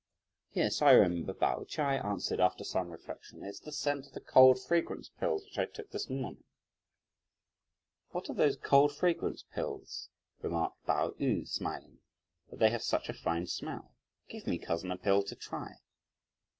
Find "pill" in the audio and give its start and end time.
14.97-15.21